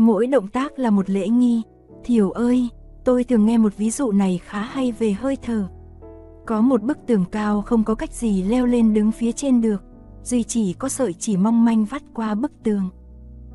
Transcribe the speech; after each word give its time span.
Mỗi 0.00 0.26
động 0.26 0.48
tác 0.48 0.78
là 0.78 0.90
một 0.90 1.10
lễ 1.10 1.28
nghi. 1.28 1.62
Thiểu 2.04 2.30
ơi, 2.30 2.68
tôi 3.04 3.24
thường 3.24 3.46
nghe 3.46 3.58
một 3.58 3.76
ví 3.76 3.90
dụ 3.90 4.12
này 4.12 4.40
khá 4.44 4.62
hay 4.62 4.92
về 4.92 5.12
hơi 5.12 5.36
thở. 5.42 5.68
Có 6.46 6.60
một 6.60 6.82
bức 6.82 6.98
tường 7.06 7.24
cao 7.32 7.62
không 7.62 7.84
có 7.84 7.94
cách 7.94 8.12
gì 8.12 8.42
leo 8.42 8.66
lên 8.66 8.94
đứng 8.94 9.12
phía 9.12 9.32
trên 9.32 9.60
được, 9.60 9.84
duy 10.22 10.42
chỉ 10.42 10.72
có 10.72 10.88
sợi 10.88 11.12
chỉ 11.12 11.36
mong 11.36 11.64
manh 11.64 11.84
vắt 11.84 12.02
qua 12.14 12.34
bức 12.34 12.52
tường. 12.62 12.90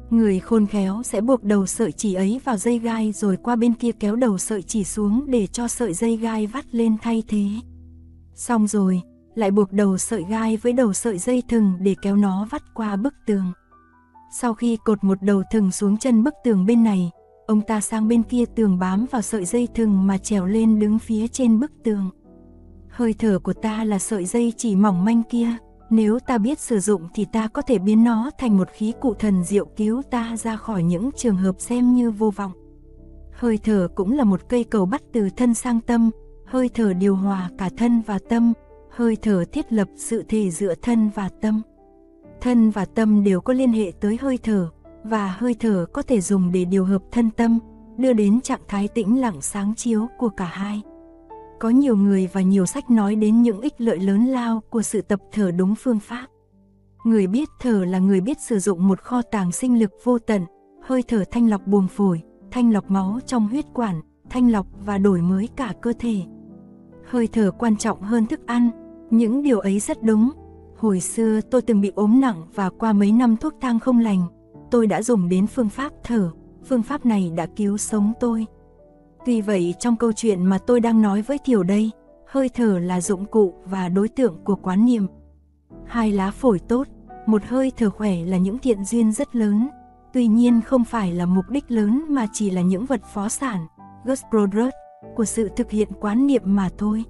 Người 0.09 0.39
khôn 0.39 0.65
khéo 0.65 1.03
sẽ 1.03 1.21
buộc 1.21 1.43
đầu 1.43 1.65
sợi 1.65 1.91
chỉ 1.91 2.13
ấy 2.13 2.41
vào 2.43 2.57
dây 2.57 2.79
gai 2.79 3.11
rồi 3.11 3.37
qua 3.37 3.55
bên 3.55 3.73
kia 3.73 3.91
kéo 3.91 4.15
đầu 4.15 4.37
sợi 4.37 4.61
chỉ 4.61 4.83
xuống 4.83 5.25
để 5.27 5.47
cho 5.47 5.67
sợi 5.67 5.93
dây 5.93 6.17
gai 6.17 6.47
vắt 6.47 6.65
lên 6.75 6.95
thay 7.01 7.23
thế. 7.27 7.45
Xong 8.35 8.67
rồi, 8.67 9.01
lại 9.35 9.51
buộc 9.51 9.71
đầu 9.71 9.97
sợi 9.97 10.23
gai 10.29 10.57
với 10.57 10.73
đầu 10.73 10.93
sợi 10.93 11.17
dây 11.17 11.43
thừng 11.49 11.73
để 11.79 11.95
kéo 12.01 12.15
nó 12.15 12.47
vắt 12.51 12.61
qua 12.73 12.95
bức 12.95 13.13
tường. 13.25 13.51
Sau 14.41 14.53
khi 14.53 14.77
cột 14.83 15.03
một 15.03 15.17
đầu 15.21 15.43
thừng 15.51 15.71
xuống 15.71 15.97
chân 15.97 16.23
bức 16.23 16.33
tường 16.43 16.65
bên 16.65 16.83
này, 16.83 17.11
ông 17.47 17.61
ta 17.61 17.81
sang 17.81 18.07
bên 18.07 18.23
kia 18.23 18.43
tường 18.55 18.79
bám 18.79 19.05
vào 19.11 19.21
sợi 19.21 19.45
dây 19.45 19.67
thừng 19.75 20.07
mà 20.07 20.17
trèo 20.17 20.45
lên 20.45 20.79
đứng 20.79 20.99
phía 20.99 21.27
trên 21.27 21.59
bức 21.59 21.71
tường. 21.83 22.09
Hơi 22.89 23.13
thở 23.19 23.39
của 23.39 23.53
ta 23.53 23.83
là 23.83 23.99
sợi 23.99 24.25
dây 24.25 24.53
chỉ 24.57 24.75
mỏng 24.75 25.05
manh 25.05 25.23
kia, 25.23 25.47
nếu 25.89 26.19
ta 26.19 26.37
biết 26.37 26.59
sử 26.59 26.79
dụng 26.79 27.07
thì 27.13 27.25
ta 27.25 27.47
có 27.47 27.61
thể 27.61 27.79
biến 27.79 28.03
nó 28.03 28.31
thành 28.37 28.57
một 28.57 28.69
khí 28.73 28.93
cụ 29.01 29.13
thần 29.13 29.43
diệu 29.43 29.65
cứu 29.65 30.01
ta 30.11 30.37
ra 30.37 30.55
khỏi 30.55 30.83
những 30.83 31.09
trường 31.17 31.37
hợp 31.37 31.55
xem 31.59 31.93
như 31.93 32.11
vô 32.11 32.31
vọng. 32.31 32.51
Hơi 33.33 33.59
thở 33.63 33.87
cũng 33.95 34.11
là 34.11 34.23
một 34.23 34.49
cây 34.49 34.63
cầu 34.63 34.85
bắt 34.85 35.01
từ 35.13 35.29
thân 35.37 35.53
sang 35.53 35.81
tâm, 35.81 36.11
hơi 36.45 36.69
thở 36.73 36.93
điều 36.93 37.15
hòa 37.15 37.49
cả 37.57 37.69
thân 37.77 38.01
và 38.05 38.19
tâm, 38.29 38.53
hơi 38.91 39.17
thở 39.21 39.43
thiết 39.51 39.73
lập 39.73 39.87
sự 39.95 40.23
thể 40.27 40.51
giữa 40.51 40.73
thân 40.81 41.09
và 41.15 41.29
tâm. 41.41 41.61
Thân 42.45 42.69
và 42.69 42.85
tâm 42.85 43.23
đều 43.23 43.41
có 43.41 43.53
liên 43.53 43.73
hệ 43.73 43.91
tới 43.99 44.17
hơi 44.21 44.39
thở, 44.43 44.69
và 45.03 45.27
hơi 45.27 45.55
thở 45.59 45.85
có 45.93 46.01
thể 46.01 46.21
dùng 46.21 46.51
để 46.51 46.65
điều 46.65 46.85
hợp 46.85 47.01
thân 47.11 47.29
tâm, 47.31 47.59
đưa 47.97 48.13
đến 48.13 48.41
trạng 48.41 48.59
thái 48.67 48.87
tĩnh 48.87 49.21
lặng 49.21 49.41
sáng 49.41 49.73
chiếu 49.75 50.07
của 50.17 50.29
cả 50.29 50.45
hai. 50.45 50.81
Có 51.59 51.69
nhiều 51.69 51.95
người 51.95 52.29
và 52.33 52.41
nhiều 52.41 52.65
sách 52.65 52.89
nói 52.89 53.15
đến 53.15 53.41
những 53.41 53.61
ích 53.61 53.73
lợi 53.77 53.99
lớn 53.99 54.25
lao 54.25 54.61
của 54.69 54.81
sự 54.81 55.01
tập 55.01 55.19
thở 55.31 55.51
đúng 55.51 55.75
phương 55.75 55.99
pháp. 55.99 56.27
Người 57.03 57.27
biết 57.27 57.49
thở 57.59 57.85
là 57.85 57.99
người 57.99 58.21
biết 58.21 58.37
sử 58.41 58.59
dụng 58.59 58.87
một 58.87 59.01
kho 59.01 59.21
tàng 59.21 59.51
sinh 59.51 59.79
lực 59.79 59.91
vô 60.03 60.19
tận, 60.19 60.45
hơi 60.83 61.03
thở 61.07 61.23
thanh 61.31 61.49
lọc 61.49 61.67
buồng 61.67 61.87
phổi, 61.87 62.21
thanh 62.51 62.73
lọc 62.73 62.91
máu 62.91 63.19
trong 63.25 63.47
huyết 63.47 63.65
quản, 63.73 64.01
thanh 64.29 64.51
lọc 64.51 64.67
và 64.85 64.97
đổi 64.97 65.21
mới 65.21 65.49
cả 65.55 65.73
cơ 65.81 65.93
thể. 65.99 66.21
Hơi 67.09 67.27
thở 67.27 67.51
quan 67.59 67.77
trọng 67.77 68.01
hơn 68.01 68.25
thức 68.25 68.47
ăn, 68.47 68.69
những 69.09 69.43
điều 69.43 69.59
ấy 69.59 69.79
rất 69.79 70.03
đúng. 70.03 70.31
Hồi 70.77 70.99
xưa 70.99 71.41
tôi 71.41 71.61
từng 71.61 71.81
bị 71.81 71.91
ốm 71.95 72.21
nặng 72.21 72.43
và 72.55 72.69
qua 72.69 72.93
mấy 72.93 73.11
năm 73.11 73.37
thuốc 73.37 73.53
thang 73.61 73.79
không 73.79 73.99
lành, 73.99 74.25
tôi 74.71 74.87
đã 74.87 75.01
dùng 75.01 75.29
đến 75.29 75.47
phương 75.47 75.69
pháp 75.69 75.91
thở, 76.03 76.31
phương 76.65 76.83
pháp 76.83 77.05
này 77.05 77.31
đã 77.35 77.45
cứu 77.45 77.77
sống 77.77 78.13
tôi. 78.19 78.45
Tuy 79.25 79.41
vậy 79.41 79.75
trong 79.79 79.95
câu 79.95 80.11
chuyện 80.11 80.45
mà 80.45 80.57
tôi 80.57 80.79
đang 80.79 81.01
nói 81.01 81.21
với 81.21 81.37
Thiểu 81.45 81.63
đây, 81.63 81.91
hơi 82.27 82.49
thở 82.49 82.79
là 82.79 83.01
dụng 83.01 83.25
cụ 83.25 83.53
và 83.65 83.89
đối 83.89 84.07
tượng 84.07 84.43
của 84.43 84.55
quán 84.55 84.85
niệm. 84.85 85.07
Hai 85.85 86.11
lá 86.11 86.31
phổi 86.31 86.59
tốt, 86.59 86.87
một 87.25 87.41
hơi 87.45 87.71
thở 87.77 87.89
khỏe 87.89 88.15
là 88.25 88.37
những 88.37 88.57
thiện 88.57 88.85
duyên 88.85 89.11
rất 89.11 89.35
lớn, 89.35 89.67
tuy 90.13 90.27
nhiên 90.27 90.61
không 90.61 90.83
phải 90.83 91.13
là 91.13 91.25
mục 91.25 91.45
đích 91.49 91.71
lớn 91.71 92.05
mà 92.09 92.27
chỉ 92.33 92.49
là 92.49 92.61
những 92.61 92.85
vật 92.85 93.01
phó 93.13 93.29
sản, 93.29 93.67
Gus 94.05 94.21
Brodert, 94.31 94.73
của 95.15 95.25
sự 95.25 95.49
thực 95.55 95.71
hiện 95.71 95.89
quán 96.01 96.27
niệm 96.27 96.41
mà 96.45 96.69
thôi. 96.77 97.03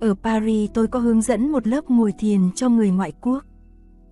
Ở 0.00 0.14
Paris 0.22 0.70
tôi 0.74 0.86
có 0.86 0.98
hướng 0.98 1.22
dẫn 1.22 1.52
một 1.52 1.66
lớp 1.66 1.90
ngồi 1.90 2.12
thiền 2.18 2.40
cho 2.54 2.68
người 2.68 2.90
ngoại 2.90 3.12
quốc. 3.20 3.44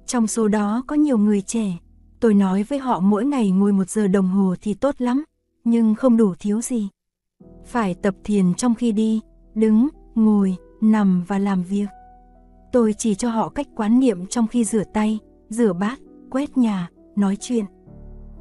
Trong 0.07 0.27
số 0.27 0.49
đó 0.49 0.83
có 0.87 0.97
nhiều 0.97 1.19
người 1.19 1.43
trẻ, 1.43 1.79
tôi 2.21 2.35
nói 2.35 2.63
với 2.63 2.79
họ 2.79 3.01
mỗi 3.01 3.25
ngày 3.25 3.51
ngồi 3.51 3.73
một 3.73 3.91
giờ 3.91 4.09
đồng 4.09 4.29
hồ 4.29 4.55
thì 4.61 4.75
tốt 4.75 4.95
lắm, 4.99 5.25
nhưng 5.65 5.95
không 5.95 6.17
đủ 6.17 6.35
thiếu 6.39 6.61
gì. 6.61 6.89
Phải 7.67 7.95
tập 7.95 8.15
thiền 8.25 8.55
trong 8.55 8.75
khi 8.75 8.93
đi, 8.93 9.21
đứng, 9.55 9.89
ngồi, 10.15 10.57
nằm 10.81 11.25
và 11.29 11.39
làm 11.39 11.63
việc. 11.63 11.87
Tôi 12.73 12.95
chỉ 12.99 13.15
cho 13.15 13.31
họ 13.31 13.49
cách 13.49 13.67
quán 13.77 14.01
niệm 14.01 14.27
trong 14.27 14.47
khi 14.47 14.65
rửa 14.65 14.85
tay, 14.95 15.19
rửa 15.49 15.73
bát, 15.73 15.99
quét 16.31 16.59
nhà, 16.59 16.91
nói 17.17 17.37
chuyện. 17.41 17.65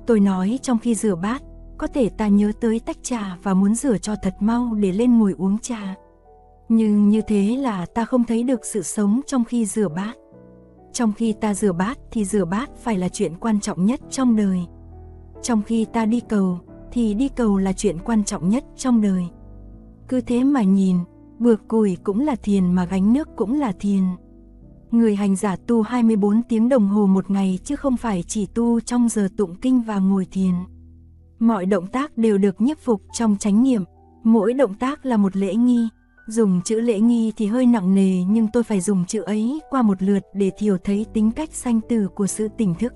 Tôi 0.08 0.20
nói 0.20 0.60
trong 0.62 0.80
khi 0.80 0.96
rửa 0.96 1.16
bát, 1.16 1.42
có 1.78 1.88
thể 1.88 2.10
ta 2.10 2.28
nhớ 2.28 2.52
tới 2.62 2.80
tách 2.80 3.04
trà 3.04 3.38
và 3.44 3.54
muốn 3.54 3.76
rửa 3.76 3.98
cho 3.98 4.16
thật 4.24 4.36
mau 4.40 4.74
để 4.74 4.92
lên 4.92 5.20
ngồi 5.20 5.36
uống 5.38 5.58
trà. 5.60 5.96
Nhưng 6.74 7.10
như 7.10 7.22
thế 7.22 7.58
là 7.58 7.86
ta 7.86 8.06
không 8.06 8.24
thấy 8.24 8.44
được 8.44 8.66
sự 8.66 8.82
sống 8.82 9.22
trong 9.28 9.44
khi 9.44 9.66
rửa 9.66 9.88
bát. 9.90 10.14
Trong 10.94 11.12
khi 11.14 11.34
ta 11.34 11.54
rửa 11.54 11.72
bát 11.72 12.00
thì 12.12 12.26
rửa 12.26 12.46
bát 12.46 12.70
phải 12.78 12.98
là 12.98 13.10
chuyện 13.10 13.36
quan 13.40 13.60
trọng 13.60 13.86
nhất 13.86 14.00
trong 14.10 14.36
đời. 14.36 14.60
Trong 15.42 15.62
khi 15.62 15.86
ta 15.86 16.06
đi 16.06 16.20
cầu 16.20 16.60
thì 16.92 17.14
đi 17.14 17.30
cầu 17.30 17.58
là 17.58 17.74
chuyện 17.74 17.98
quan 18.06 18.24
trọng 18.24 18.50
nhất 18.50 18.64
trong 18.78 19.02
đời. 19.02 19.24
Cứ 20.08 20.22
thế 20.22 20.44
mà 20.44 20.64
nhìn, 20.64 20.98
bược 21.40 21.68
củi 21.68 21.98
cũng 22.04 22.20
là 22.20 22.36
thiền 22.36 22.74
mà 22.74 22.86
gánh 22.86 23.14
nước 23.14 23.30
cũng 23.36 23.60
là 23.60 23.72
thiền. 23.80 24.04
Người 24.92 25.16
hành 25.16 25.36
giả 25.36 25.56
tu 25.68 25.82
24 25.82 26.42
tiếng 26.50 26.70
đồng 26.70 26.88
hồ 26.88 27.06
một 27.06 27.32
ngày 27.32 27.60
chứ 27.64 27.76
không 27.76 27.98
phải 27.98 28.24
chỉ 28.28 28.46
tu 28.46 28.80
trong 28.80 29.10
giờ 29.10 29.28
tụng 29.38 29.56
kinh 29.56 29.82
và 29.82 30.00
ngồi 30.00 30.26
thiền. 30.32 30.54
Mọi 31.40 31.66
động 31.66 31.88
tác 31.88 32.18
đều 32.18 32.38
được 32.38 32.62
nhiếp 32.62 32.80
phục 32.80 33.02
trong 33.14 33.38
chánh 33.38 33.64
niệm, 33.64 33.84
mỗi 34.24 34.54
động 34.54 34.74
tác 34.74 35.06
là 35.06 35.18
một 35.18 35.36
lễ 35.36 35.56
nghi. 35.56 35.88
Dùng 36.32 36.62
chữ 36.66 36.82
lễ 36.82 37.00
nghi 37.00 37.34
thì 37.38 37.46
hơi 37.46 37.66
nặng 37.66 37.96
nề 37.96 38.24
nhưng 38.30 38.48
tôi 38.54 38.64
phải 38.64 38.82
dùng 38.82 39.06
chữ 39.06 39.22
ấy 39.22 39.62
qua 39.70 39.82
một 39.82 40.04
lượt 40.04 40.20
để 40.34 40.52
thiểu 40.58 40.78
thấy 40.78 41.06
tính 41.14 41.32
cách 41.32 41.50
sanh 41.54 41.82
tử 41.90 42.08
của 42.16 42.28
sự 42.28 42.48
tỉnh 42.58 42.76
thức. 42.76 42.94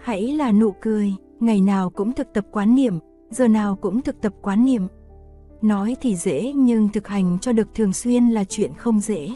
Hãy 0.00 0.22
là 0.32 0.52
nụ 0.52 0.74
cười, 0.80 1.14
ngày 1.40 1.60
nào 1.60 1.90
cũng 1.90 2.12
thực 2.12 2.32
tập 2.34 2.46
quán 2.52 2.74
niệm, 2.74 2.98
giờ 3.30 3.48
nào 3.48 3.76
cũng 3.76 4.02
thực 4.02 4.20
tập 4.20 4.34
quán 4.42 4.64
niệm. 4.64 4.86
Nói 5.62 5.96
thì 6.00 6.16
dễ 6.16 6.52
nhưng 6.56 6.88
thực 6.88 7.08
hành 7.08 7.38
cho 7.40 7.52
được 7.52 7.68
thường 7.74 7.92
xuyên 7.92 8.28
là 8.28 8.44
chuyện 8.44 8.74
không 8.74 9.00
dễ. 9.00 9.28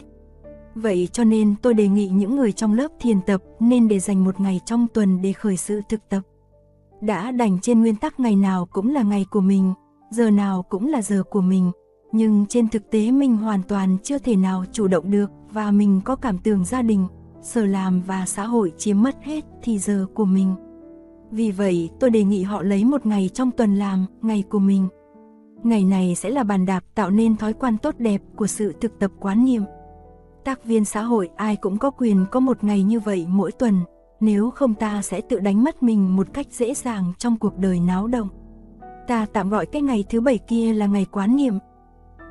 Vậy 0.75 1.09
cho 1.11 1.23
nên 1.23 1.55
tôi 1.61 1.73
đề 1.73 1.87
nghị 1.87 2.07
những 2.07 2.35
người 2.35 2.51
trong 2.51 2.73
lớp 2.73 2.87
thiền 2.99 3.21
tập 3.21 3.43
nên 3.59 3.87
để 3.87 3.99
dành 3.99 4.23
một 4.23 4.39
ngày 4.39 4.59
trong 4.65 4.87
tuần 4.93 5.21
để 5.21 5.33
khởi 5.33 5.57
sự 5.57 5.81
thực 5.89 6.09
tập. 6.09 6.21
Đã 7.01 7.31
đành 7.31 7.59
trên 7.61 7.81
nguyên 7.81 7.95
tắc 7.95 8.19
ngày 8.19 8.35
nào 8.35 8.65
cũng 8.65 8.93
là 8.93 9.03
ngày 9.03 9.25
của 9.31 9.41
mình, 9.41 9.73
giờ 10.11 10.29
nào 10.29 10.63
cũng 10.69 10.87
là 10.87 11.01
giờ 11.01 11.23
của 11.29 11.41
mình, 11.41 11.71
nhưng 12.11 12.45
trên 12.49 12.69
thực 12.69 12.91
tế 12.91 13.11
mình 13.11 13.37
hoàn 13.37 13.61
toàn 13.63 13.97
chưa 14.03 14.17
thể 14.17 14.35
nào 14.35 14.65
chủ 14.71 14.87
động 14.87 15.11
được 15.11 15.31
và 15.51 15.71
mình 15.71 16.01
có 16.05 16.15
cảm 16.15 16.37
tưởng 16.37 16.65
gia 16.65 16.81
đình, 16.81 17.07
sở 17.41 17.65
làm 17.65 18.01
và 18.01 18.25
xã 18.25 18.45
hội 18.45 18.73
chiếm 18.77 19.01
mất 19.01 19.15
hết 19.23 19.45
thì 19.63 19.79
giờ 19.79 20.05
của 20.13 20.25
mình. 20.25 20.55
Vì 21.35 21.51
vậy, 21.51 21.89
tôi 21.99 22.09
đề 22.09 22.23
nghị 22.23 22.43
họ 22.43 22.61
lấy 22.61 22.85
một 22.85 23.05
ngày 23.05 23.29
trong 23.33 23.51
tuần 23.51 23.75
làm, 23.75 24.05
ngày 24.21 24.43
của 24.49 24.59
mình. 24.59 24.87
Ngày 25.63 25.83
này 25.83 26.15
sẽ 26.15 26.29
là 26.29 26.43
bàn 26.43 26.65
đạp 26.65 26.83
tạo 26.95 27.09
nên 27.09 27.37
thói 27.37 27.53
quen 27.53 27.77
tốt 27.77 27.95
đẹp 27.97 28.21
của 28.35 28.47
sự 28.47 28.73
thực 28.81 28.99
tập 28.99 29.11
quán 29.19 29.45
niệm. 29.45 29.61
Tác 30.43 30.65
viên 30.65 30.85
xã 30.85 31.01
hội 31.01 31.29
ai 31.35 31.55
cũng 31.55 31.77
có 31.77 31.91
quyền 31.91 32.25
có 32.31 32.39
một 32.39 32.63
ngày 32.63 32.83
như 32.83 32.99
vậy 32.99 33.25
mỗi 33.29 33.51
tuần, 33.51 33.79
nếu 34.19 34.51
không 34.51 34.73
ta 34.73 35.01
sẽ 35.01 35.21
tự 35.21 35.39
đánh 35.39 35.63
mất 35.63 35.83
mình 35.83 36.15
một 36.15 36.27
cách 36.33 36.47
dễ 36.51 36.73
dàng 36.73 37.13
trong 37.17 37.37
cuộc 37.37 37.57
đời 37.57 37.79
náo 37.79 38.07
động. 38.07 38.27
Ta 39.07 39.25
tạm 39.33 39.49
gọi 39.49 39.65
cái 39.65 39.81
ngày 39.81 40.03
thứ 40.09 40.21
bảy 40.21 40.37
kia 40.37 40.73
là 40.73 40.85
ngày 40.85 41.05
quán 41.11 41.35
niệm. 41.35 41.59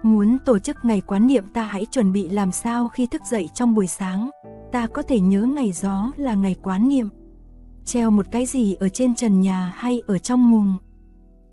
Muốn 0.02 0.38
tổ 0.44 0.58
chức 0.58 0.76
ngày 0.82 1.00
quán 1.00 1.26
niệm 1.26 1.44
ta 1.54 1.62
hãy 1.62 1.86
chuẩn 1.86 2.12
bị 2.12 2.28
làm 2.28 2.52
sao 2.52 2.88
khi 2.88 3.06
thức 3.06 3.22
dậy 3.30 3.48
trong 3.54 3.74
buổi 3.74 3.86
sáng, 3.86 4.30
ta 4.72 4.86
có 4.86 5.02
thể 5.02 5.20
nhớ 5.20 5.42
ngày 5.42 5.72
gió 5.72 6.12
là 6.16 6.34
ngày 6.34 6.56
quán 6.62 6.88
niệm 6.88 7.08
treo 7.84 8.10
một 8.10 8.26
cái 8.31 8.46
gì 8.46 8.75
ở 8.75 8.88
trên 8.88 9.14
trần 9.14 9.40
nhà 9.40 9.72
hay 9.76 10.02
ở 10.06 10.19
trong 10.19 10.50
mùng. 10.50 10.75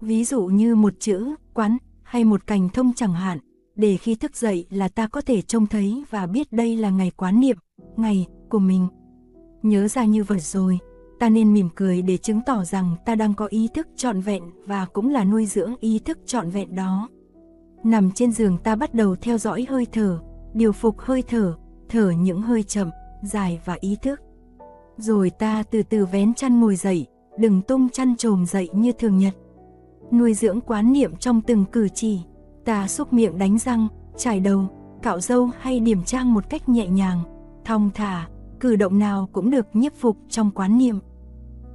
Ví 0.01 0.23
dụ 0.23 0.45
như 0.45 0.75
một 0.75 0.93
chữ, 0.99 1.35
quán, 1.53 1.77
hay 2.03 2.23
một 2.23 2.47
cành 2.47 2.69
thông 2.69 2.93
chẳng 2.95 3.13
hạn, 3.13 3.39
để 3.75 3.97
khi 3.97 4.15
thức 4.15 4.35
dậy 4.35 4.65
là 4.69 4.87
ta 4.87 5.07
có 5.07 5.21
thể 5.21 5.41
trông 5.41 5.67
thấy 5.67 6.03
và 6.09 6.27
biết 6.27 6.51
đây 6.51 6.77
là 6.77 6.89
ngày 6.89 7.11
quán 7.11 7.39
niệm, 7.39 7.57
ngày 7.95 8.27
của 8.49 8.59
mình. 8.59 8.87
Nhớ 9.63 9.87
ra 9.87 10.05
như 10.05 10.23
vậy 10.23 10.39
rồi, 10.39 10.79
ta 11.19 11.29
nên 11.29 11.53
mỉm 11.53 11.69
cười 11.75 12.01
để 12.01 12.17
chứng 12.17 12.41
tỏ 12.45 12.63
rằng 12.63 12.95
ta 13.05 13.15
đang 13.15 13.33
có 13.33 13.45
ý 13.45 13.67
thức 13.73 13.87
trọn 13.95 14.21
vẹn 14.21 14.43
và 14.65 14.85
cũng 14.85 15.09
là 15.09 15.23
nuôi 15.23 15.45
dưỡng 15.45 15.75
ý 15.79 15.99
thức 15.99 16.19
trọn 16.25 16.49
vẹn 16.49 16.75
đó. 16.75 17.09
Nằm 17.83 18.11
trên 18.11 18.31
giường 18.31 18.57
ta 18.57 18.75
bắt 18.75 18.93
đầu 18.93 19.15
theo 19.15 19.37
dõi 19.37 19.65
hơi 19.69 19.85
thở, 19.91 20.19
điều 20.53 20.71
phục 20.71 20.99
hơi 20.99 21.23
thở, 21.27 21.57
thở 21.89 22.11
những 22.11 22.41
hơi 22.41 22.63
chậm, 22.63 22.89
dài 23.23 23.59
và 23.65 23.77
ý 23.79 23.97
thức 24.01 24.19
rồi 25.01 25.29
ta 25.29 25.63
từ 25.71 25.83
từ 25.83 26.05
vén 26.05 26.33
chăn 26.33 26.59
ngồi 26.59 26.75
dậy, 26.75 27.07
đừng 27.37 27.61
tung 27.61 27.89
chăn 27.89 28.15
trồm 28.15 28.45
dậy 28.45 28.69
như 28.73 28.91
thường 28.91 29.17
nhật. 29.17 29.33
Nuôi 30.11 30.33
dưỡng 30.33 30.61
quán 30.61 30.93
niệm 30.93 31.15
trong 31.15 31.41
từng 31.41 31.65
cử 31.71 31.87
chỉ, 31.89 32.21
ta 32.65 32.87
xúc 32.87 33.13
miệng 33.13 33.37
đánh 33.37 33.57
răng, 33.57 33.87
chải 34.17 34.39
đầu, 34.39 34.67
cạo 35.01 35.19
râu 35.19 35.49
hay 35.59 35.79
điểm 35.79 36.03
trang 36.03 36.33
một 36.33 36.49
cách 36.49 36.69
nhẹ 36.69 36.87
nhàng, 36.87 37.19
thong 37.65 37.89
thả, 37.93 38.27
cử 38.59 38.75
động 38.75 38.99
nào 38.99 39.29
cũng 39.31 39.51
được 39.51 39.65
nhiếp 39.73 39.93
phục 39.95 40.17
trong 40.29 40.51
quán 40.51 40.77
niệm. 40.77 40.99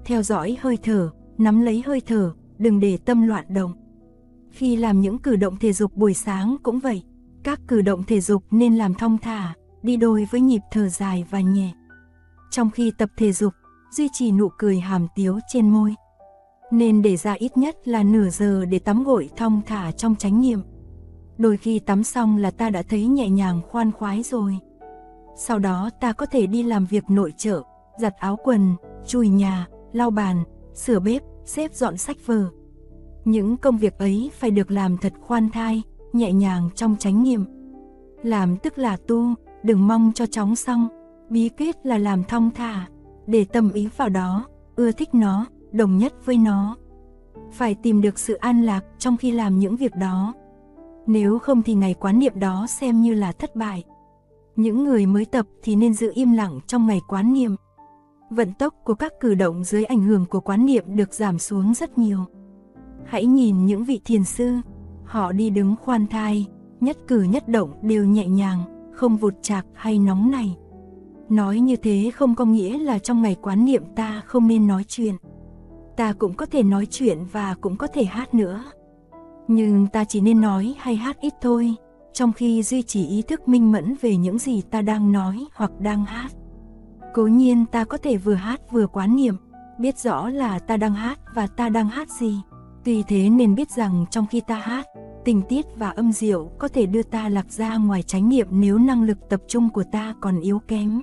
Theo 0.05 0.23
dõi 0.23 0.56
hơi 0.61 0.78
thở, 0.82 1.11
nắm 1.38 1.61
lấy 1.61 1.82
hơi 1.87 2.00
thở, 2.06 2.32
đừng 2.58 2.81
để 2.81 2.96
tâm 2.96 3.26
loạn 3.26 3.44
động. 3.49 3.73
Khi 4.50 4.76
làm 4.76 5.00
những 5.00 5.19
cử 5.19 5.37
động 5.37 5.56
thể 5.61 5.73
dục 5.73 5.96
buổi 5.96 6.14
sáng 6.14 6.56
cũng 6.62 6.78
vậy, 6.78 7.02
các 7.43 7.61
cử 7.69 7.82
động 7.82 8.02
thể 8.05 8.20
dục 8.20 8.43
nên 8.50 8.76
làm 8.76 8.94
thong 8.94 9.19
thả, 9.19 9.55
đi 9.82 9.96
đôi 9.96 10.26
với 10.31 10.40
nhịp 10.40 10.61
thở 10.70 10.88
dài 10.88 11.25
và 11.31 11.40
nhẹ. 11.40 11.73
Trong 12.56 12.70
khi 12.70 12.93
tập 12.99 13.11
thể 13.17 13.32
dục, 13.32 13.53
duy 13.91 14.08
trì 14.12 14.32
nụ 14.32 14.49
cười 14.58 14.81
hàm 14.81 15.06
tiếu 15.14 15.38
trên 15.49 15.70
môi. 15.70 15.94
Nên 16.70 17.03
để 17.03 17.17
ra 17.17 17.32
ít 17.32 17.56
nhất 17.56 17.88
là 17.88 18.03
nửa 18.03 18.29
giờ 18.29 18.64
để 18.64 18.79
tắm 18.79 19.05
gội 19.05 19.31
thong 19.37 19.61
thả 19.67 19.93
trong 19.93 20.17
chánh 20.17 20.41
niệm. 20.41 20.61
Đôi 21.38 21.56
khi 21.56 21.79
tắm 21.79 22.05
xong 22.05 22.37
là 22.37 22.50
ta 22.50 22.70
đã 22.70 22.82
thấy 22.82 23.06
nhẹ 23.06 23.29
nhàng 23.29 23.61
khoan 23.70 23.93
khoái 23.93 24.23
rồi. 24.23 24.58
Sau 25.37 25.58
đó 25.58 25.91
ta 26.00 26.12
có 26.12 26.26
thể 26.26 26.47
đi 26.47 26.62
làm 26.62 26.87
việc 26.87 27.05
nội 27.11 27.32
trợ, 27.37 27.62
giặt 27.99 28.14
áo 28.19 28.38
quần, 28.44 28.75
chùi 29.06 29.29
nhà, 29.29 29.67
lau 29.93 30.11
bàn, 30.11 30.44
sửa 30.75 31.00
bếp, 31.00 31.23
xếp 31.44 31.75
dọn 31.75 31.97
sách 31.97 32.17
vở. 32.26 32.49
Những 33.25 33.56
công 33.56 33.79
việc 33.79 33.99
ấy 33.99 34.31
phải 34.38 34.50
được 34.50 34.70
làm 34.70 34.97
thật 34.99 35.12
khoan 35.20 35.50
thai, 35.50 35.82
nhẹ 36.12 36.32
nhàng 36.32 36.69
trong 36.75 36.97
chánh 36.99 37.23
niệm. 37.23 37.44
Làm 38.23 38.56
tức 38.56 38.79
là 38.79 38.97
tu, 39.09 39.35
đừng 39.62 39.87
mong 39.87 40.12
cho 40.14 40.26
chóng 40.26 40.56
xong, 40.56 40.88
bí 41.31 41.49
quyết 41.49 41.76
là 41.82 41.99
làm 41.99 42.25
thong 42.25 42.50
thả, 42.55 42.87
để 43.26 43.44
tâm 43.44 43.73
ý 43.73 43.88
vào 43.96 44.08
đó, 44.08 44.46
ưa 44.76 44.93
thích 44.93 45.14
nó, 45.14 45.46
đồng 45.73 45.99
nhất 45.99 46.26
với 46.26 46.37
nó. 46.37 46.76
Phải 47.52 47.75
tìm 47.75 48.00
được 48.00 48.19
sự 48.19 48.34
an 48.34 48.62
lạc 48.62 48.84
trong 48.99 49.17
khi 49.17 49.31
làm 49.31 49.58
những 49.58 49.76
việc 49.76 49.93
đó. 50.00 50.34
Nếu 51.06 51.38
không 51.38 51.62
thì 51.62 51.75
ngày 51.75 51.94
quán 51.94 52.19
niệm 52.19 52.32
đó 52.40 52.67
xem 52.69 53.00
như 53.00 53.14
là 53.14 53.32
thất 53.32 53.56
bại. 53.56 53.84
Những 54.56 54.84
người 54.84 55.06
mới 55.06 55.25
tập 55.25 55.46
thì 55.62 55.76
nên 55.76 55.94
giữ 55.94 56.12
im 56.14 56.32
lặng 56.32 56.61
trong 56.67 56.87
ngày 56.87 57.00
quán 57.08 57.32
niệm. 57.32 57.56
Vận 58.31 58.52
tốc 58.52 58.75
của 58.84 58.94
các 58.94 59.12
cử 59.20 59.34
động 59.34 59.64
dưới 59.64 59.84
ảnh 59.84 60.02
hưởng 60.02 60.25
của 60.26 60.40
quán 60.40 60.67
niệm 60.67 60.84
được 60.96 61.14
giảm 61.14 61.38
xuống 61.38 61.75
rất 61.75 61.99
nhiều. 61.99 62.19
Hãy 63.05 63.26
nhìn 63.26 63.67
những 63.67 63.84
vị 63.84 64.00
thiền 64.05 64.25
sư, 64.25 64.56
họ 65.05 65.32
đi 65.32 65.50
đứng 65.50 65.75
khoan 65.82 66.06
thai, 66.06 66.46
nhất 66.81 66.96
cử 67.08 67.23
nhất 67.23 67.49
động 67.49 67.70
đều 67.82 68.05
nhẹ 68.05 68.26
nhàng, 68.26 68.90
không 68.93 69.17
vụt 69.17 69.34
chạc 69.43 69.67
hay 69.75 69.99
nóng 69.99 70.31
này. 70.31 70.56
Nói 71.28 71.61
như 71.61 71.76
thế 71.76 72.11
không 72.14 72.34
có 72.34 72.44
nghĩa 72.44 72.78
là 72.78 72.99
trong 72.99 73.23
ngày 73.23 73.37
quán 73.43 73.64
niệm 73.64 73.82
ta 73.96 74.23
không 74.26 74.49
nên 74.49 74.67
nói 74.67 74.84
chuyện. 74.88 75.14
Ta 75.96 76.12
cũng 76.12 76.34
có 76.34 76.46
thể 76.46 76.62
nói 76.62 76.87
chuyện 76.87 77.19
và 77.32 77.55
cũng 77.61 77.76
có 77.76 77.87
thể 77.87 78.05
hát 78.05 78.34
nữa. 78.34 78.64
Nhưng 79.49 79.87
ta 79.87 80.05
chỉ 80.05 80.20
nên 80.20 80.40
nói 80.40 80.75
hay 80.78 80.96
hát 80.96 81.20
ít 81.20 81.32
thôi, 81.40 81.75
trong 82.12 82.32
khi 82.32 82.62
duy 82.62 82.82
trì 82.82 83.06
ý 83.06 83.23
thức 83.23 83.49
minh 83.49 83.73
mẫn 83.73 83.94
về 84.00 84.17
những 84.17 84.38
gì 84.38 84.62
ta 84.70 84.82
đang 84.82 85.12
nói 85.12 85.44
hoặc 85.55 85.81
đang 85.81 86.05
hát. 86.05 86.28
Cố 87.14 87.26
nhiên 87.26 87.67
ta 87.67 87.84
có 87.84 87.99
thể 87.99 88.17
vừa 88.17 88.34
hát 88.34 88.61
vừa 88.73 88.87
quán 88.87 89.17
niệm, 89.17 89.37
biết 89.78 89.99
rõ 89.99 90.28
là 90.28 90.58
ta 90.58 90.76
đang 90.76 90.94
hát 90.94 91.19
và 91.34 91.46
ta 91.46 91.69
đang 91.69 91.88
hát 91.88 92.08
gì. 92.11 92.40
Tuy 92.84 93.02
thế 93.02 93.28
nên 93.28 93.55
biết 93.55 93.70
rằng 93.70 94.05
trong 94.11 94.26
khi 94.31 94.40
ta 94.40 94.55
hát, 94.55 94.87
tình 95.25 95.43
tiết 95.43 95.67
và 95.76 95.90
âm 95.90 96.12
diệu 96.12 96.50
có 96.58 96.69
thể 96.69 96.87
đưa 96.87 97.02
ta 97.02 97.28
lạc 97.28 97.52
ra 97.52 97.76
ngoài 97.76 98.02
chánh 98.02 98.28
niệm 98.28 98.46
nếu 98.50 98.78
năng 98.78 99.02
lực 99.02 99.19
tập 99.28 99.40
trung 99.49 99.69
của 99.69 99.84
ta 99.93 100.14
còn 100.20 100.40
yếu 100.40 100.58
kém. 100.58 101.00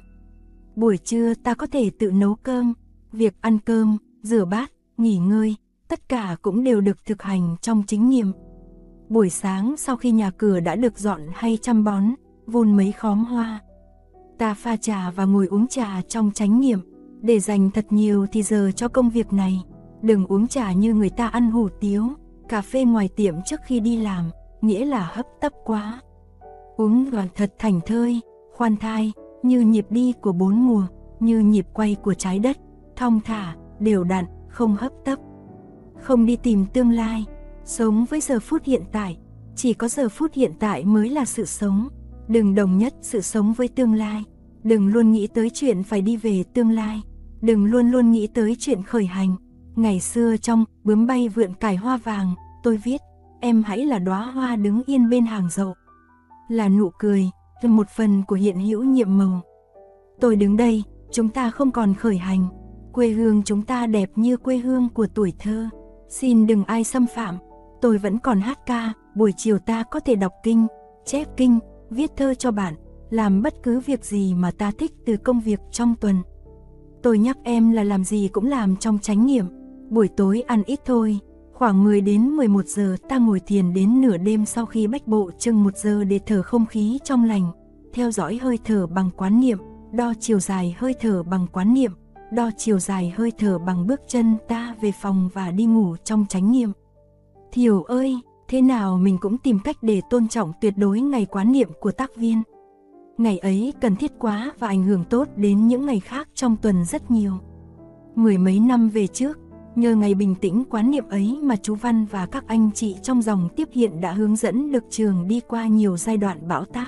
Buổi 0.75 0.97
trưa 0.97 1.33
ta 1.33 1.53
có 1.53 1.67
thể 1.67 1.89
tự 1.99 2.11
nấu 2.11 2.35
cơm, 2.35 2.73
việc 3.11 3.35
ăn 3.41 3.57
cơm, 3.65 3.97
rửa 4.21 4.45
bát, 4.45 4.71
nghỉ 4.97 5.17
ngơi, 5.17 5.55
tất 5.87 6.09
cả 6.09 6.35
cũng 6.41 6.63
đều 6.63 6.81
được 6.81 7.05
thực 7.05 7.21
hành 7.21 7.55
trong 7.61 7.83
chính 7.87 8.09
niệm. 8.09 8.31
Buổi 9.09 9.29
sáng 9.29 9.75
sau 9.77 9.97
khi 9.97 10.11
nhà 10.11 10.31
cửa 10.31 10.59
đã 10.59 10.75
được 10.75 10.99
dọn 10.99 11.21
hay 11.33 11.57
chăm 11.61 11.83
bón, 11.83 12.03
vun 12.45 12.77
mấy 12.77 12.91
khóm 12.91 13.25
hoa, 13.25 13.61
ta 14.37 14.53
pha 14.53 14.75
trà 14.75 15.11
và 15.11 15.25
ngồi 15.25 15.47
uống 15.47 15.67
trà 15.67 16.01
trong 16.07 16.31
chánh 16.31 16.59
niệm, 16.59 16.79
để 17.21 17.39
dành 17.39 17.71
thật 17.71 17.85
nhiều 17.89 18.27
thì 18.31 18.43
giờ 18.43 18.71
cho 18.75 18.87
công 18.87 19.09
việc 19.09 19.33
này. 19.33 19.63
Đừng 20.01 20.25
uống 20.25 20.47
trà 20.47 20.71
như 20.71 20.93
người 20.93 21.09
ta 21.09 21.27
ăn 21.27 21.51
hủ 21.51 21.69
tiếu, 21.79 22.07
cà 22.49 22.61
phê 22.61 22.83
ngoài 22.83 23.09
tiệm 23.15 23.35
trước 23.45 23.59
khi 23.65 23.79
đi 23.79 23.97
làm, 23.97 24.29
nghĩa 24.61 24.85
là 24.85 25.11
hấp 25.13 25.25
tấp 25.41 25.51
quá. 25.65 26.01
Uống 26.77 27.11
đoàn 27.11 27.27
thật 27.35 27.53
thành 27.59 27.79
thơi, 27.85 28.21
khoan 28.53 28.77
thai, 28.77 29.11
như 29.45 29.61
nhịp 29.61 29.85
đi 29.89 30.13
của 30.21 30.31
bốn 30.31 30.67
mùa, 30.67 30.87
như 31.19 31.39
nhịp 31.39 31.67
quay 31.73 31.95
của 32.03 32.13
trái 32.13 32.39
đất, 32.39 32.57
thong 32.95 33.19
thả, 33.25 33.55
đều 33.79 34.03
đặn, 34.03 34.25
không 34.49 34.75
hấp 34.75 34.91
tấp. 35.05 35.19
Không 36.01 36.25
đi 36.25 36.35
tìm 36.35 36.65
tương 36.73 36.91
lai, 36.91 37.25
sống 37.65 38.05
với 38.05 38.21
giờ 38.21 38.39
phút 38.39 38.63
hiện 38.63 38.81
tại, 38.91 39.17
chỉ 39.55 39.73
có 39.73 39.87
giờ 39.87 40.09
phút 40.09 40.33
hiện 40.33 40.51
tại 40.59 40.85
mới 40.85 41.09
là 41.09 41.25
sự 41.25 41.45
sống. 41.45 41.87
Đừng 42.27 42.55
đồng 42.55 42.77
nhất 42.77 42.93
sự 43.01 43.21
sống 43.21 43.53
với 43.53 43.67
tương 43.67 43.93
lai, 43.93 44.23
đừng 44.63 44.87
luôn 44.87 45.11
nghĩ 45.11 45.27
tới 45.27 45.49
chuyện 45.53 45.83
phải 45.83 46.01
đi 46.01 46.17
về 46.17 46.43
tương 46.53 46.69
lai, 46.69 47.01
đừng 47.41 47.65
luôn 47.65 47.91
luôn 47.91 48.11
nghĩ 48.11 48.27
tới 48.27 48.55
chuyện 48.59 48.83
khởi 48.83 49.05
hành. 49.05 49.35
Ngày 49.75 49.99
xưa 49.99 50.37
trong 50.37 50.65
bướm 50.83 51.07
bay 51.07 51.29
vượn 51.29 51.53
cải 51.53 51.75
hoa 51.75 51.97
vàng, 51.97 52.35
tôi 52.63 52.77
viết, 52.77 53.01
em 53.39 53.63
hãy 53.63 53.85
là 53.85 53.99
đóa 53.99 54.31
hoa 54.31 54.55
đứng 54.55 54.81
yên 54.85 55.09
bên 55.09 55.25
hàng 55.25 55.49
dậu. 55.51 55.73
Là 56.49 56.69
nụ 56.69 56.89
cười, 56.99 57.29
một 57.71 57.89
phần 57.89 58.23
của 58.27 58.35
hiện 58.35 58.59
hữu 58.59 58.83
nhiệm 58.83 59.17
màu. 59.17 59.41
Tôi 60.19 60.35
đứng 60.35 60.57
đây, 60.57 60.83
chúng 61.11 61.29
ta 61.29 61.49
không 61.49 61.71
còn 61.71 61.93
khởi 61.93 62.17
hành, 62.17 62.47
quê 62.93 63.09
hương 63.09 63.43
chúng 63.43 63.61
ta 63.61 63.87
đẹp 63.87 64.09
như 64.15 64.37
quê 64.37 64.57
hương 64.57 64.89
của 64.89 65.07
tuổi 65.15 65.33
thơ. 65.39 65.69
Xin 66.09 66.47
đừng 66.47 66.63
ai 66.63 66.83
xâm 66.83 67.05
phạm, 67.15 67.37
tôi 67.81 67.97
vẫn 67.97 68.19
còn 68.19 68.41
hát 68.41 68.59
ca, 68.65 68.93
buổi 69.15 69.33
chiều 69.37 69.57
ta 69.59 69.83
có 69.83 69.99
thể 69.99 70.15
đọc 70.15 70.33
kinh, 70.43 70.67
chép 71.05 71.27
kinh, 71.37 71.59
viết 71.89 72.11
thơ 72.17 72.33
cho 72.33 72.51
bạn, 72.51 72.73
làm 73.09 73.41
bất 73.41 73.53
cứ 73.63 73.79
việc 73.79 74.05
gì 74.05 74.33
mà 74.33 74.51
ta 74.51 74.71
thích 74.77 74.91
từ 75.05 75.17
công 75.17 75.39
việc 75.39 75.59
trong 75.71 75.95
tuần. 76.01 76.15
Tôi 77.03 77.17
nhắc 77.17 77.37
em 77.43 77.71
là 77.71 77.83
làm 77.83 78.03
gì 78.03 78.29
cũng 78.33 78.45
làm 78.45 78.75
trong 78.75 78.99
chánh 78.99 79.25
nghiệm, 79.25 79.45
buổi 79.89 80.07
tối 80.07 80.41
ăn 80.47 80.63
ít 80.65 80.79
thôi, 80.85 81.19
khoảng 81.53 81.83
10 81.83 82.01
đến 82.01 82.29
11 82.29 82.65
giờ 82.65 82.95
ta 83.09 83.17
ngồi 83.17 83.39
thiền 83.39 83.73
đến 83.73 84.01
nửa 84.01 84.17
đêm 84.17 84.45
sau 84.45 84.65
khi 84.65 84.87
bách 84.87 85.07
bộ 85.07 85.31
chừng 85.39 85.63
một 85.63 85.77
giờ 85.77 86.03
để 86.03 86.19
thở 86.25 86.41
không 86.41 86.65
khí 86.65 86.99
trong 87.03 87.23
lành, 87.23 87.51
theo 87.93 88.11
dõi 88.11 88.39
hơi 88.41 88.59
thở 88.63 88.87
bằng 88.87 89.09
quán 89.17 89.39
niệm, 89.39 89.57
đo 89.91 90.13
chiều 90.19 90.39
dài 90.39 90.75
hơi 90.77 90.95
thở 90.99 91.23
bằng 91.23 91.47
quán 91.51 91.73
niệm, 91.73 91.91
đo 92.31 92.49
chiều 92.57 92.79
dài 92.79 93.13
hơi 93.17 93.31
thở 93.37 93.59
bằng 93.59 93.87
bước 93.87 94.01
chân 94.07 94.37
ta 94.47 94.75
về 94.81 94.91
phòng 95.01 95.29
và 95.33 95.51
đi 95.51 95.65
ngủ 95.65 95.95
trong 96.03 96.25
chánh 96.29 96.51
niệm. 96.51 96.71
Thiều 97.51 97.83
ơi, 97.83 98.17
thế 98.47 98.61
nào 98.61 98.97
mình 98.97 99.17
cũng 99.21 99.37
tìm 99.37 99.59
cách 99.63 99.77
để 99.81 100.01
tôn 100.09 100.27
trọng 100.27 100.51
tuyệt 100.61 100.73
đối 100.77 101.01
ngày 101.01 101.25
quán 101.25 101.51
niệm 101.51 101.69
của 101.79 101.91
tác 101.91 102.15
viên. 102.15 102.41
Ngày 103.17 103.37
ấy 103.37 103.73
cần 103.81 103.95
thiết 103.95 104.11
quá 104.19 104.53
và 104.59 104.67
ảnh 104.67 104.83
hưởng 104.83 105.03
tốt 105.09 105.27
đến 105.35 105.67
những 105.67 105.85
ngày 105.85 105.99
khác 105.99 106.29
trong 106.33 106.55
tuần 106.61 106.85
rất 106.85 107.11
nhiều. 107.11 107.33
Mười 108.15 108.37
mấy 108.37 108.59
năm 108.59 108.89
về 108.89 109.07
trước, 109.07 109.39
nhờ 109.75 109.95
ngày 109.95 110.13
bình 110.13 110.35
tĩnh 110.35 110.63
quán 110.69 110.91
niệm 110.91 111.09
ấy 111.09 111.39
mà 111.41 111.55
chú 111.55 111.75
Văn 111.75 112.05
và 112.05 112.25
các 112.25 112.47
anh 112.47 112.69
chị 112.75 112.95
trong 113.01 113.21
dòng 113.21 113.49
tiếp 113.55 113.69
hiện 113.71 114.01
đã 114.01 114.11
hướng 114.11 114.35
dẫn 114.35 114.71
được 114.71 114.83
trường 114.89 115.27
đi 115.27 115.41
qua 115.47 115.67
nhiều 115.67 115.97
giai 115.97 116.17
đoạn 116.17 116.47
bão 116.47 116.65
táp. 116.65 116.87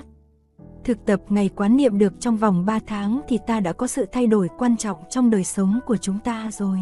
Thực 0.85 1.05
tập 1.05 1.21
ngày 1.29 1.49
quán 1.55 1.77
niệm 1.77 1.97
được 1.97 2.13
trong 2.19 2.37
vòng 2.37 2.65
3 2.65 2.79
tháng 2.87 3.21
thì 3.27 3.39
ta 3.47 3.59
đã 3.59 3.73
có 3.73 3.87
sự 3.87 4.05
thay 4.11 4.27
đổi 4.27 4.49
quan 4.57 4.77
trọng 4.77 4.97
trong 5.09 5.29
đời 5.29 5.43
sống 5.43 5.79
của 5.85 5.97
chúng 5.97 6.19
ta 6.19 6.49
rồi. 6.53 6.79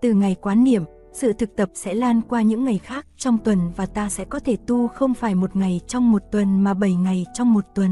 Từ 0.00 0.12
ngày 0.12 0.36
quán 0.40 0.64
niệm, 0.64 0.84
sự 1.12 1.32
thực 1.32 1.56
tập 1.56 1.70
sẽ 1.74 1.94
lan 1.94 2.20
qua 2.28 2.42
những 2.42 2.64
ngày 2.64 2.78
khác 2.78 3.06
trong 3.16 3.38
tuần 3.38 3.58
và 3.76 3.86
ta 3.86 4.08
sẽ 4.08 4.24
có 4.24 4.38
thể 4.38 4.56
tu 4.66 4.88
không 4.88 5.14
phải 5.14 5.34
một 5.34 5.56
ngày 5.56 5.80
trong 5.86 6.12
một 6.12 6.22
tuần 6.32 6.64
mà 6.64 6.74
7 6.74 6.94
ngày 6.94 7.26
trong 7.34 7.54
một 7.54 7.64
tuần. 7.74 7.90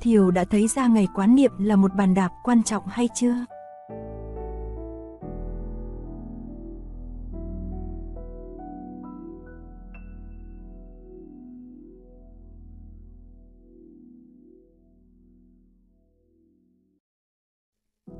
Thiều 0.00 0.30
đã 0.30 0.44
thấy 0.44 0.68
ra 0.68 0.86
ngày 0.86 1.08
quán 1.14 1.34
niệm 1.34 1.52
là 1.58 1.76
một 1.76 1.94
bàn 1.94 2.14
đạp 2.14 2.30
quan 2.42 2.62
trọng 2.62 2.86
hay 2.86 3.08
chưa? 3.14 3.34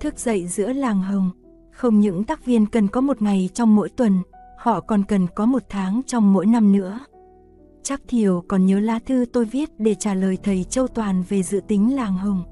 Thức 0.05 0.19
dậy 0.19 0.47
giữa 0.47 0.73
làng 0.73 1.03
hồng, 1.03 1.31
không 1.71 2.01
những 2.01 2.25
tác 2.25 2.45
viên 2.45 2.67
cần 2.67 2.89
có 2.89 3.01
một 3.01 3.23
ngày 3.23 3.49
trong 3.55 3.77
mỗi 3.77 3.89
tuần, 3.89 4.23
họ 4.59 4.81
còn 4.81 5.05
cần 5.05 5.27
có 5.35 5.47
một 5.47 5.63
tháng 5.69 6.01
trong 6.07 6.33
mỗi 6.33 6.47
năm 6.47 6.73
nữa. 6.73 7.01
Chắc 7.83 8.01
Thiều 8.09 8.45
còn 8.49 8.67
nhớ 8.67 8.81
lá 8.81 8.99
thư 9.07 9.25
tôi 9.33 9.45
viết 9.45 9.71
để 9.79 9.95
trả 9.95 10.15
lời 10.15 10.39
thầy 10.43 10.65
Châu 10.65 10.89
Toàn 10.89 11.23
về 11.29 11.43
dự 11.43 11.61
tính 11.69 11.95
làng 11.97 12.17
Hồng. 12.17 12.43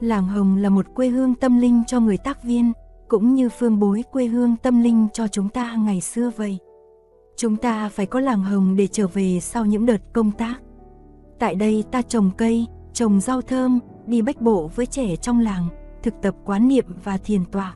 Làng 0.00 0.26
Hồng 0.26 0.56
là 0.56 0.68
một 0.68 0.86
quê 0.94 1.08
hương 1.08 1.34
tâm 1.34 1.60
linh 1.60 1.82
cho 1.86 2.00
người 2.00 2.16
tác 2.18 2.44
viên, 2.44 2.72
cũng 3.08 3.34
như 3.34 3.48
phương 3.48 3.78
bối 3.78 4.04
quê 4.12 4.26
hương 4.26 4.56
tâm 4.62 4.82
linh 4.82 5.08
cho 5.12 5.28
chúng 5.28 5.48
ta 5.48 5.74
ngày 5.74 6.00
xưa 6.00 6.30
vậy. 6.36 6.58
Chúng 7.36 7.56
ta 7.56 7.88
phải 7.88 8.06
có 8.06 8.20
làng 8.20 8.42
Hồng 8.42 8.76
để 8.76 8.86
trở 8.86 9.06
về 9.06 9.38
sau 9.40 9.64
những 9.64 9.86
đợt 9.86 10.12
công 10.12 10.30
tác. 10.30 10.54
Tại 11.38 11.54
đây 11.54 11.84
ta 11.90 12.02
trồng 12.02 12.30
cây, 12.36 12.66
trồng 12.92 13.20
rau 13.20 13.40
thơm, 13.42 13.78
đi 14.06 14.22
bách 14.22 14.40
bộ 14.40 14.70
với 14.74 14.86
trẻ 14.86 15.16
trong 15.16 15.40
làng, 15.40 15.68
thực 16.04 16.14
tập 16.22 16.34
quán 16.44 16.68
niệm 16.68 16.84
và 17.04 17.16
thiền 17.16 17.44
tọa. 17.44 17.74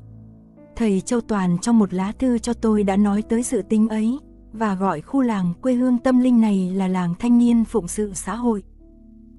Thầy 0.76 1.00
Châu 1.00 1.20
Toàn 1.20 1.58
trong 1.58 1.78
một 1.78 1.94
lá 1.94 2.12
thư 2.18 2.38
cho 2.38 2.52
tôi 2.52 2.82
đã 2.82 2.96
nói 2.96 3.22
tới 3.22 3.42
sự 3.42 3.62
tính 3.62 3.88
ấy 3.88 4.18
và 4.52 4.74
gọi 4.74 5.00
khu 5.00 5.20
làng 5.20 5.52
quê 5.62 5.74
hương 5.74 5.98
tâm 5.98 6.18
linh 6.18 6.40
này 6.40 6.70
là 6.74 6.88
làng 6.88 7.14
thanh 7.18 7.38
niên 7.38 7.64
phụng 7.64 7.88
sự 7.88 8.12
xã 8.14 8.34
hội. 8.34 8.62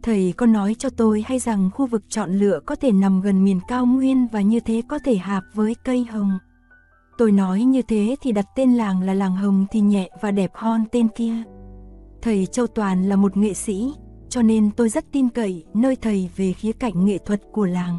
Thầy 0.03 0.33
có 0.37 0.45
nói 0.45 0.75
cho 0.79 0.89
tôi 0.89 1.23
hay 1.27 1.39
rằng 1.39 1.69
khu 1.73 1.85
vực 1.85 2.03
chọn 2.09 2.31
lựa 2.31 2.59
có 2.65 2.75
thể 2.75 2.91
nằm 2.91 3.21
gần 3.21 3.43
miền 3.43 3.59
cao 3.67 3.85
nguyên 3.85 4.27
và 4.31 4.41
như 4.41 4.59
thế 4.59 4.81
có 4.87 4.99
thể 4.99 5.15
hạp 5.15 5.43
với 5.53 5.75
cây 5.83 6.05
hồng. 6.11 6.31
Tôi 7.17 7.31
nói 7.31 7.63
như 7.63 7.81
thế 7.81 8.15
thì 8.21 8.31
đặt 8.31 8.45
tên 8.55 8.73
làng 8.73 9.01
là 9.01 9.13
làng 9.13 9.35
hồng 9.35 9.65
thì 9.71 9.79
nhẹ 9.79 10.09
và 10.21 10.31
đẹp 10.31 10.51
hơn 10.53 10.85
tên 10.91 11.07
kia. 11.07 11.33
Thầy 12.21 12.45
Châu 12.45 12.67
Toàn 12.67 13.09
là 13.09 13.15
một 13.15 13.37
nghệ 13.37 13.53
sĩ, 13.53 13.93
cho 14.29 14.41
nên 14.41 14.71
tôi 14.71 14.89
rất 14.89 15.05
tin 15.11 15.29
cậy 15.29 15.65
nơi 15.73 15.95
thầy 15.95 16.29
về 16.35 16.53
khía 16.53 16.71
cạnh 16.71 17.05
nghệ 17.05 17.17
thuật 17.17 17.41
của 17.51 17.65
làng. 17.65 17.97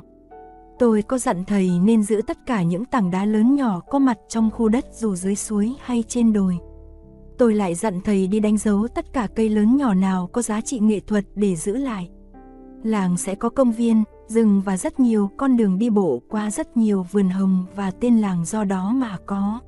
Tôi 0.81 1.03
có 1.03 1.19
dặn 1.19 1.45
thầy 1.45 1.71
nên 1.83 2.03
giữ 2.03 2.23
tất 2.27 2.39
cả 2.47 2.63
những 2.63 2.85
tảng 2.85 3.11
đá 3.11 3.25
lớn 3.25 3.55
nhỏ 3.55 3.81
có 3.81 3.99
mặt 3.99 4.19
trong 4.29 4.51
khu 4.51 4.69
đất 4.69 4.85
dù 4.93 5.15
dưới 5.15 5.35
suối 5.35 5.75
hay 5.81 6.05
trên 6.09 6.33
đồi. 6.33 6.59
Tôi 7.39 7.55
lại 7.55 7.75
dặn 7.75 8.01
thầy 8.01 8.27
đi 8.27 8.41
đánh 8.41 8.59
dấu 8.59 8.89
tất 8.95 9.13
cả 9.13 9.29
cây 9.37 9.49
lớn 9.49 9.77
nhỏ 9.77 9.95
nào 9.95 10.27
có 10.33 10.43
giá 10.43 10.61
trị 10.61 10.79
nghệ 10.79 11.01
thuật 11.01 11.25
để 11.35 11.57
giữ 11.57 11.77
lại. 11.77 12.11
Làng 12.83 13.17
sẽ 13.17 13.35
có 13.35 13.49
công 13.49 13.73
viên, 13.73 14.05
rừng 14.27 14.63
và 14.65 14.77
rất 14.77 15.01
nhiều 15.01 15.31
con 15.37 15.57
đường 15.57 15.79
đi 15.79 15.91
bộ 15.91 16.23
qua 16.29 16.51
rất 16.51 16.77
nhiều 16.77 17.07
vườn 17.11 17.29
hồng 17.29 17.65
và 17.77 17.91
tên 17.91 18.19
làng 18.19 18.45
do 18.45 18.65
đó 18.65 18.93
mà 18.95 19.17
có. 19.27 19.61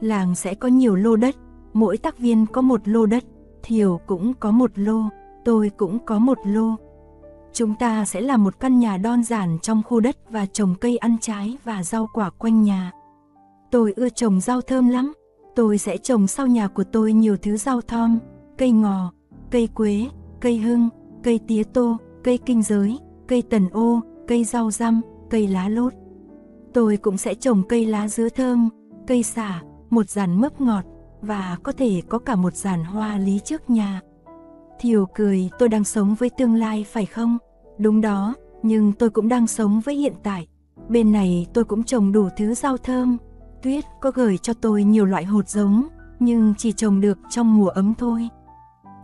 Làng 0.00 0.34
sẽ 0.34 0.54
có 0.54 0.68
nhiều 0.68 0.94
lô 0.94 1.16
đất, 1.16 1.34
mỗi 1.72 1.98
tác 1.98 2.18
viên 2.18 2.46
có 2.46 2.60
một 2.60 2.88
lô 2.88 3.06
đất, 3.06 3.24
Thiều 3.62 4.00
cũng 4.06 4.34
có 4.34 4.50
một 4.50 4.70
lô, 4.74 5.02
tôi 5.44 5.70
cũng 5.76 5.98
có 6.06 6.18
một 6.18 6.38
lô. 6.46 6.76
Chúng 7.54 7.74
ta 7.74 8.04
sẽ 8.04 8.20
làm 8.20 8.44
một 8.44 8.60
căn 8.60 8.78
nhà 8.78 8.96
đơn 8.96 9.24
giản 9.24 9.58
trong 9.62 9.82
khu 9.82 10.00
đất 10.00 10.16
và 10.30 10.46
trồng 10.46 10.74
cây 10.80 10.96
ăn 10.96 11.16
trái 11.20 11.56
và 11.64 11.82
rau 11.82 12.08
quả 12.14 12.30
quanh 12.30 12.62
nhà. 12.62 12.92
Tôi 13.70 13.92
ưa 13.96 14.08
trồng 14.08 14.40
rau 14.40 14.60
thơm 14.60 14.88
lắm. 14.88 15.12
Tôi 15.56 15.78
sẽ 15.78 15.96
trồng 15.96 16.26
sau 16.26 16.46
nhà 16.46 16.68
của 16.68 16.84
tôi 16.84 17.12
nhiều 17.12 17.36
thứ 17.36 17.56
rau 17.56 17.80
thơm, 17.80 18.18
cây 18.58 18.70
ngò, 18.70 19.12
cây 19.50 19.66
quế, 19.74 20.06
cây 20.40 20.58
hưng, 20.58 20.88
cây 21.22 21.40
tía 21.48 21.62
tô, 21.62 21.96
cây 22.24 22.38
kinh 22.38 22.62
giới, 22.62 22.98
cây 23.28 23.42
tần 23.42 23.68
ô, 23.72 24.00
cây 24.28 24.44
rau 24.44 24.70
răm, 24.70 25.00
cây 25.30 25.48
lá 25.48 25.68
lốt. 25.68 25.92
Tôi 26.72 26.96
cũng 26.96 27.16
sẽ 27.16 27.34
trồng 27.34 27.62
cây 27.68 27.86
lá 27.86 28.08
dứa 28.08 28.28
thơm, 28.28 28.68
cây 29.06 29.22
xả, 29.22 29.62
một 29.90 30.10
dàn 30.10 30.40
mướp 30.40 30.60
ngọt 30.60 30.84
và 31.20 31.58
có 31.62 31.72
thể 31.72 32.02
có 32.08 32.18
cả 32.18 32.36
một 32.36 32.54
dàn 32.54 32.84
hoa 32.84 33.18
lý 33.18 33.40
trước 33.44 33.70
nhà. 33.70 34.00
Thiều 34.80 35.06
cười, 35.14 35.50
tôi 35.58 35.68
đang 35.68 35.84
sống 35.84 36.14
với 36.14 36.30
tương 36.38 36.54
lai 36.54 36.86
phải 36.92 37.06
không? 37.06 37.38
Đúng 37.78 38.00
đó, 38.00 38.34
nhưng 38.62 38.92
tôi 38.92 39.10
cũng 39.10 39.28
đang 39.28 39.46
sống 39.46 39.80
với 39.80 39.94
hiện 39.94 40.14
tại. 40.22 40.46
Bên 40.88 41.12
này 41.12 41.46
tôi 41.54 41.64
cũng 41.64 41.84
trồng 41.84 42.12
đủ 42.12 42.28
thứ 42.36 42.54
rau 42.54 42.76
thơm. 42.76 43.16
Tuyết 43.62 43.84
có 44.00 44.10
gửi 44.14 44.38
cho 44.38 44.52
tôi 44.52 44.84
nhiều 44.84 45.04
loại 45.04 45.24
hột 45.24 45.48
giống, 45.48 45.88
nhưng 46.20 46.54
chỉ 46.58 46.72
trồng 46.72 47.00
được 47.00 47.18
trong 47.30 47.56
mùa 47.56 47.68
ấm 47.68 47.94
thôi. 47.98 48.28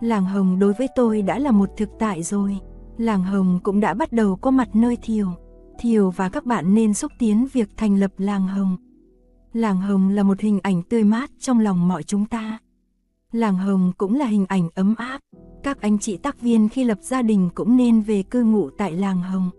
Làng 0.01 0.25
Hồng 0.25 0.59
đối 0.59 0.73
với 0.73 0.89
tôi 0.97 1.23
đã 1.23 1.39
là 1.39 1.51
một 1.51 1.71
thực 1.77 1.89
tại 1.99 2.23
rồi. 2.23 2.59
Làng 2.99 3.23
Hồng 3.23 3.61
cũng 3.63 3.81
đã 3.81 3.95
bắt 3.95 4.13
đầu 4.13 4.37
có 4.37 4.51
mặt 4.51 4.69
nơi 4.77 4.97
Thiều. 5.03 5.29
Thiều 5.79 6.11
và 6.11 6.29
các 6.29 6.47
bạn 6.47 6.75
nên 6.75 6.95
xúc 6.95 7.13
tiến 7.19 7.47
việc 7.53 7.69
thành 7.77 7.97
lập 7.97 8.11
Làng 8.19 8.49
Hồng. 8.49 8.77
Làng 9.53 9.81
Hồng 9.81 10.09
là 10.09 10.23
một 10.23 10.41
hình 10.41 10.61
ảnh 10.63 10.83
tươi 10.83 11.05
mát 11.05 11.31
trong 11.39 11.61
lòng 11.61 11.89
mọi 11.89 12.03
chúng 12.03 12.27
ta. 12.27 12.59
Làng 13.33 13.57
Hồng 13.57 13.93
cũng 13.99 14.15
là 14.15 14.27
hình 14.27 14.47
ảnh 14.49 14.69
ấm 14.75 14.95
áp. 14.99 15.21
Các 15.63 15.81
anh 15.81 15.99
chị 15.99 16.17
tác 16.17 16.41
viên 16.41 16.69
khi 16.69 16.85
lập 16.85 16.99
gia 17.01 17.23
đình 17.23 17.49
cũng 17.55 17.77
nên 17.77 18.01
về 18.01 18.23
cư 18.23 18.43
ngụ 18.43 18.71
tại 18.71 18.93
làng 18.93 19.23
Hồng. 19.23 19.51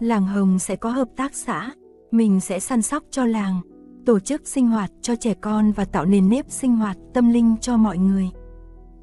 Làng 0.00 0.26
Hồng 0.26 0.58
sẽ 0.58 0.76
có 0.76 0.90
hợp 0.90 1.08
tác 1.16 1.34
xã, 1.34 1.70
mình 2.10 2.40
sẽ 2.40 2.60
săn 2.60 2.82
sóc 2.82 3.02
cho 3.10 3.24
làng, 3.24 3.60
tổ 4.06 4.20
chức 4.20 4.48
sinh 4.48 4.66
hoạt 4.66 4.90
cho 5.00 5.16
trẻ 5.16 5.34
con 5.34 5.72
và 5.72 5.84
tạo 5.84 6.04
nền 6.04 6.28
nếp 6.28 6.50
sinh 6.50 6.76
hoạt 6.76 6.96
tâm 7.14 7.30
linh 7.30 7.56
cho 7.60 7.76
mọi 7.76 7.98
người. 7.98 8.30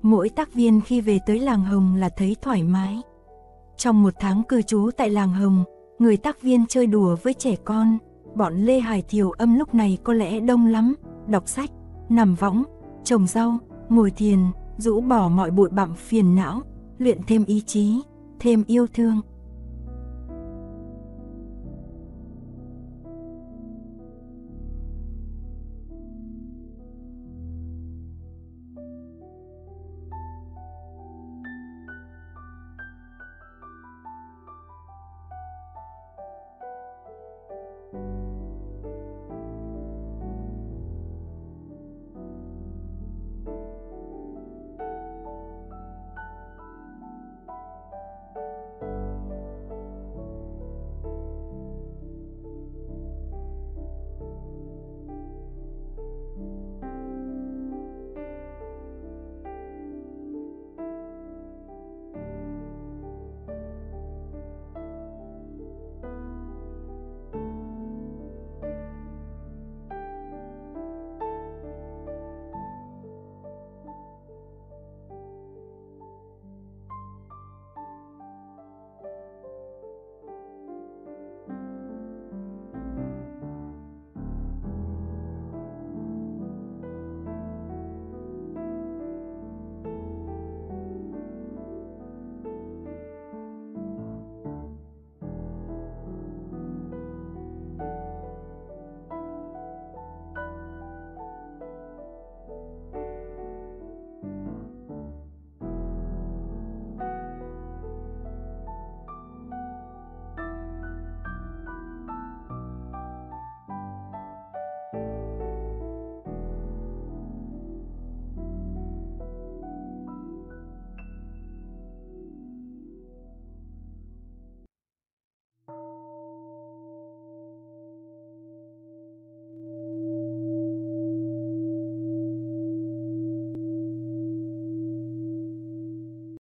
Mỗi 0.01 0.29
tác 0.29 0.53
viên 0.53 0.81
khi 0.81 1.01
về 1.01 1.19
tới 1.25 1.39
làng 1.39 1.63
Hồng 1.63 1.95
là 1.95 2.09
thấy 2.17 2.35
thoải 2.41 2.63
mái. 2.63 3.01
Trong 3.77 4.03
một 4.03 4.13
tháng 4.19 4.43
cư 4.43 4.61
trú 4.61 4.89
tại 4.97 5.09
làng 5.09 5.33
Hồng, 5.33 5.63
người 5.99 6.17
tác 6.17 6.41
viên 6.41 6.65
chơi 6.67 6.87
đùa 6.87 7.15
với 7.23 7.33
trẻ 7.33 7.55
con, 7.65 7.97
bọn 8.35 8.55
Lê 8.55 8.79
Hải 8.79 9.01
Thiều 9.01 9.31
âm 9.31 9.59
lúc 9.59 9.73
này 9.73 9.97
có 10.03 10.13
lẽ 10.13 10.39
đông 10.39 10.65
lắm, 10.65 10.95
đọc 11.27 11.47
sách, 11.47 11.69
nằm 12.09 12.35
võng, 12.35 12.63
trồng 13.03 13.27
rau, 13.27 13.57
ngồi 13.89 14.11
thiền, 14.11 14.39
rũ 14.77 15.01
bỏ 15.01 15.29
mọi 15.29 15.51
bụi 15.51 15.69
bặm 15.69 15.95
phiền 15.95 16.35
não, 16.35 16.61
luyện 16.97 17.17
thêm 17.27 17.45
ý 17.45 17.61
chí, 17.61 18.01
thêm 18.39 18.63
yêu 18.67 18.87
thương. 18.93 19.21